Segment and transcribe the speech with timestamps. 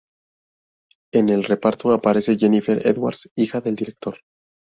[1.13, 4.17] En el reparto aparece Jennifer Edwards, hija del director:.